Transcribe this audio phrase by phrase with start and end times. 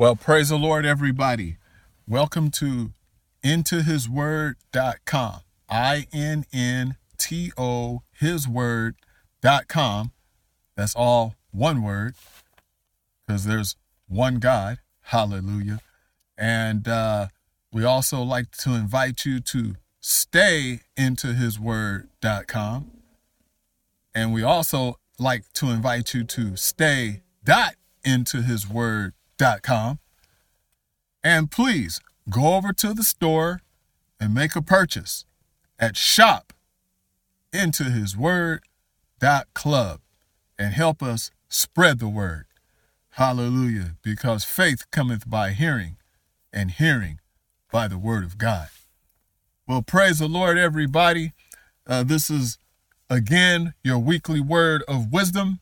[0.00, 1.58] Well, praise the Lord, everybody.
[2.08, 2.94] Welcome to
[3.44, 5.40] intohisword.com.
[5.68, 10.12] I N N T O hisword.com.
[10.74, 12.14] That's all one word
[13.26, 13.76] because there's
[14.08, 14.78] one God.
[15.02, 15.82] Hallelujah.
[16.38, 17.26] And uh,
[17.70, 22.90] we also like to invite you to stay into hisword.com.
[24.14, 28.38] And we also like to invite you to stay dot into
[29.40, 29.98] hisword.com.
[31.22, 33.60] And please go over to the store
[34.18, 35.24] and make a purchase
[35.78, 36.52] at shop
[37.52, 38.62] into his word
[39.54, 40.00] club
[40.58, 42.46] and help us spread the word.
[43.14, 43.96] Hallelujah.
[44.02, 45.96] Because faith cometh by hearing,
[46.52, 47.20] and hearing
[47.70, 48.68] by the word of God.
[49.66, 51.32] Well, praise the Lord, everybody.
[51.86, 52.58] Uh, this is
[53.08, 55.60] again your weekly word of wisdom,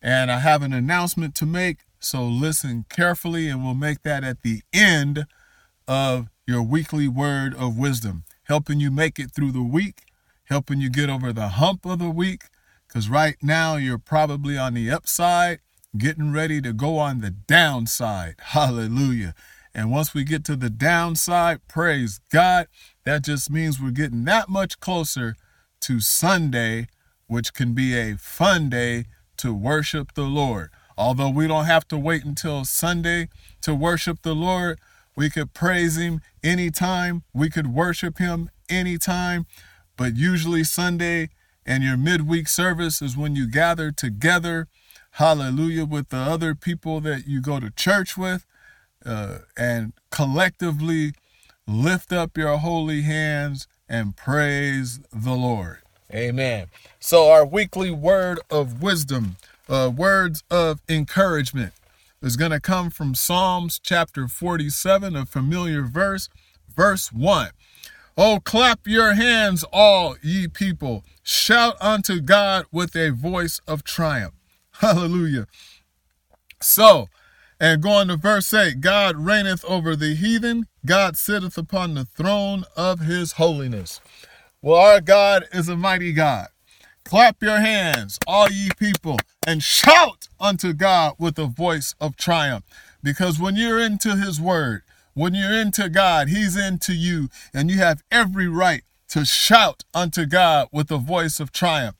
[0.00, 1.78] and I have an announcement to make.
[2.04, 5.26] So listen carefully, and we'll make that at the end
[5.86, 10.02] of your weekly word of wisdom, helping you make it through the week,
[10.44, 12.44] helping you get over the hump of the week.
[12.88, 15.60] Because right now you're probably on the upside,
[15.96, 18.34] getting ready to go on the downside.
[18.38, 19.34] Hallelujah.
[19.72, 22.66] And once we get to the downside, praise God,
[23.04, 25.36] that just means we're getting that much closer
[25.82, 26.88] to Sunday,
[27.28, 29.06] which can be a fun day
[29.38, 30.70] to worship the Lord.
[30.96, 33.28] Although we don't have to wait until Sunday
[33.62, 34.78] to worship the Lord,
[35.16, 39.46] we could praise Him anytime, we could worship Him anytime.
[39.96, 41.28] But usually, Sunday
[41.66, 44.68] and your midweek service is when you gather together,
[45.12, 48.46] hallelujah, with the other people that you go to church with
[49.04, 51.12] uh, and collectively
[51.66, 55.78] lift up your holy hands and praise the Lord.
[56.12, 56.66] Amen.
[57.00, 59.36] So, our weekly word of wisdom,
[59.68, 61.72] uh, words of encouragement,
[62.20, 66.28] is going to come from Psalms chapter 47, a familiar verse,
[66.74, 67.50] verse 1.
[68.16, 71.04] Oh, clap your hands, all ye people.
[71.22, 74.34] Shout unto God with a voice of triumph.
[74.72, 75.46] Hallelujah.
[76.60, 77.08] So,
[77.58, 82.64] and going to verse 8 God reigneth over the heathen, God sitteth upon the throne
[82.76, 84.00] of his holiness.
[84.60, 86.48] Well, our God is a mighty God.
[87.04, 92.64] Clap your hands, all ye people, and shout unto God with a voice of triumph.
[93.02, 94.82] Because when you're into his word,
[95.14, 100.24] when you're into God, he's into you, and you have every right to shout unto
[100.24, 101.96] God with a voice of triumph.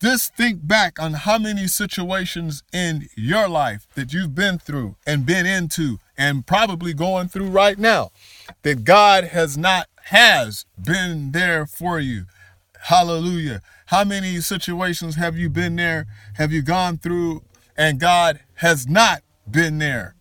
[0.00, 5.26] Just think back on how many situations in your life that you've been through and
[5.26, 8.10] been into and probably going through right now
[8.62, 12.24] that God has not has been there for you.
[12.82, 13.60] Hallelujah.
[13.86, 16.06] How many situations have you been there?
[16.34, 17.42] Have you gone through
[17.76, 20.14] and God has not been there?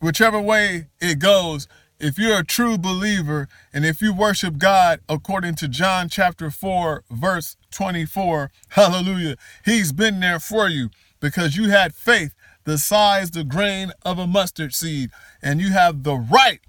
[0.00, 1.68] Whichever way it goes,
[1.98, 7.04] if you're a true believer and if you worship God according to John chapter 4,
[7.10, 10.90] verse 24, hallelujah, He's been there for you
[11.20, 12.34] because you had faith
[12.64, 15.10] the size, the grain of a mustard seed,
[15.42, 16.60] and you have the right,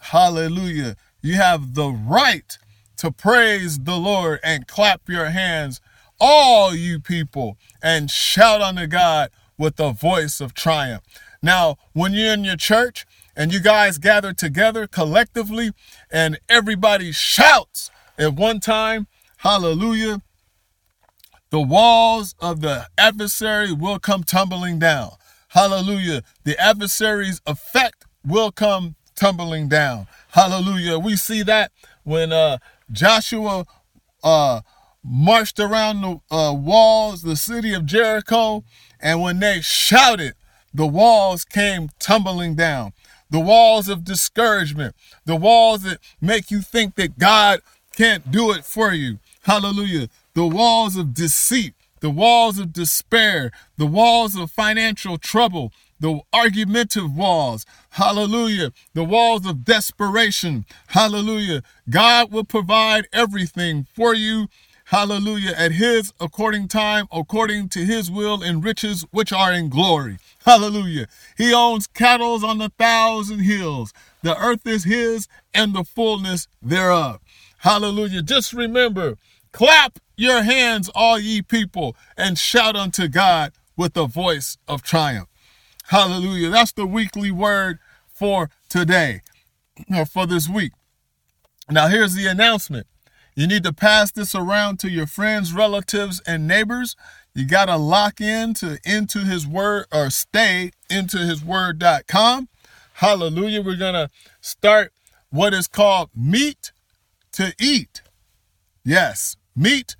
[0.00, 2.58] hallelujah, you have the right
[3.00, 5.80] to praise the Lord and clap your hands,
[6.18, 11.02] all you people, and shout unto God with the voice of triumph.
[11.42, 13.06] Now, when you're in your church,
[13.36, 15.70] and you guys gather together collectively
[16.10, 19.06] and everybody shouts at one time,
[19.38, 20.20] hallelujah,
[21.48, 25.12] the walls of the adversary will come tumbling down.
[25.48, 26.22] Hallelujah.
[26.44, 30.06] The adversary's effect will come tumbling down.
[30.32, 30.98] Hallelujah.
[30.98, 31.72] We see that
[32.04, 32.58] when uh,
[32.92, 33.66] Joshua
[34.22, 34.60] uh,
[35.04, 38.64] marched around the uh, walls, the city of Jericho,
[39.00, 40.34] and when they shouted,
[40.72, 42.92] the walls came tumbling down
[43.30, 47.60] the walls of discouragement, the walls that make you think that God
[47.96, 49.20] can't do it for you.
[49.42, 50.08] Hallelujah.
[50.34, 57.14] The walls of deceit, the walls of despair, the walls of financial trouble, the argumentative
[57.14, 57.64] walls.
[57.90, 58.72] Hallelujah.
[58.94, 60.64] The walls of desperation.
[60.88, 61.62] Hallelujah.
[61.88, 64.48] God will provide everything for you
[64.90, 70.18] hallelujah, at his according time, according to his will and riches, which are in glory.
[70.44, 71.06] Hallelujah.
[71.38, 73.92] He owns cattle on the thousand hills.
[74.22, 77.20] The earth is his and the fullness thereof.
[77.58, 78.22] Hallelujah.
[78.22, 79.16] Just remember,
[79.52, 85.29] clap your hands, all ye people, and shout unto God with a voice of triumph.
[85.90, 86.50] Hallelujah.
[86.50, 89.22] That's the weekly word for today,
[89.92, 90.70] or for this week.
[91.68, 92.86] Now, here's the announcement.
[93.34, 96.94] You need to pass this around to your friends, relatives, and neighbors.
[97.34, 102.48] You got to lock in to into his word or stay into his word.com.
[102.92, 103.60] Hallelujah.
[103.60, 104.10] We're going to
[104.40, 104.92] start
[105.30, 106.70] what is called meat
[107.32, 108.02] to eat.
[108.84, 109.96] Yes, meat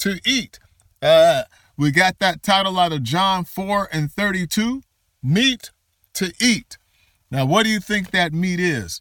[0.00, 0.58] to eat.
[1.00, 1.44] Uh,
[1.78, 4.82] we got that title out of John 4 and 32
[5.24, 5.70] meat
[6.14, 6.78] to eat.
[7.30, 9.00] Now, what do you think that meat is?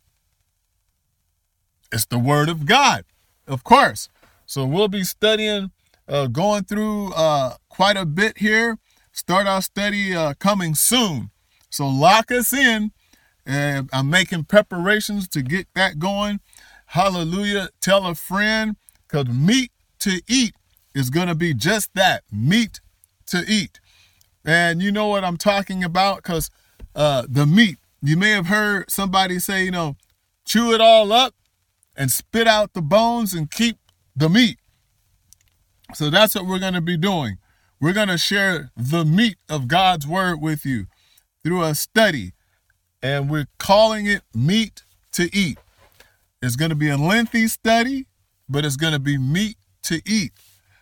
[1.91, 3.03] It's the Word of God,
[3.47, 4.09] of course.
[4.47, 5.71] So we'll be studying,
[6.07, 8.77] uh, going through uh, quite a bit here.
[9.11, 11.29] Start our study uh, coming soon.
[11.69, 12.91] So lock us in.
[13.45, 16.39] And I'm making preparations to get that going.
[16.87, 17.69] Hallelujah.
[17.81, 18.77] Tell a friend
[19.07, 20.55] because meat to eat
[20.95, 22.79] is going to be just that meat
[23.27, 23.79] to eat.
[24.45, 26.49] And you know what I'm talking about because
[26.95, 29.95] uh, the meat, you may have heard somebody say, you know,
[30.45, 31.33] chew it all up
[31.95, 33.77] and spit out the bones and keep
[34.15, 34.57] the meat.
[35.93, 37.37] So that's what we're going to be doing.
[37.79, 40.87] We're going to share the meat of God's word with you
[41.43, 42.33] through a study,
[43.01, 45.57] and we're calling it Meat to Eat.
[46.41, 48.07] It's going to be a lengthy study,
[48.49, 50.31] but it's going to be meat to eat.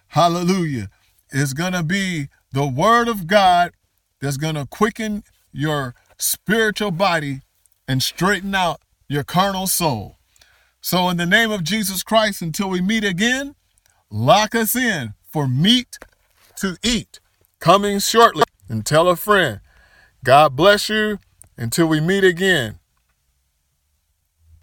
[0.10, 0.90] Hallelujah.
[1.32, 3.72] It's going to be the word of God
[4.20, 7.42] that's going to quicken your spiritual body
[7.88, 10.18] and straighten out your carnal soul.
[10.82, 13.56] So, in the name of Jesus Christ, until we meet again,
[14.10, 15.98] lock us in for meat
[16.58, 17.20] to eat.
[17.60, 18.44] Coming shortly.
[18.68, 19.60] And tell a friend.
[20.24, 21.20] God bless you
[21.58, 22.80] until we meet again.